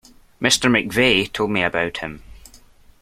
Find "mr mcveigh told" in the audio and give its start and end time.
0.41-1.51